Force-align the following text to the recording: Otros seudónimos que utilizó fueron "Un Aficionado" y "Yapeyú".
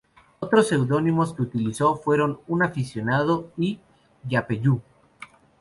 Otros 0.39 0.69
seudónimos 0.69 1.35
que 1.35 1.43
utilizó 1.43 1.95
fueron 1.95 2.39
"Un 2.47 2.63
Aficionado" 2.63 3.51
y 3.55 3.79
"Yapeyú". 4.27 4.81